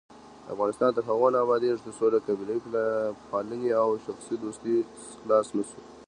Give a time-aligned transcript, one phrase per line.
[0.53, 2.57] افغانستان تر هغو نه ابادیږي، ترڅو له قبیلې
[3.29, 4.77] پالنې او شخصي دوستۍ
[5.21, 5.79] خلاص نشو.